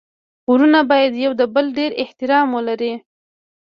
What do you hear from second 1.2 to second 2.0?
يو د بل ډير